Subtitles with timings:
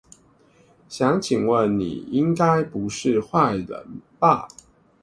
[0.89, 4.47] 想請問你應該不是壞人吧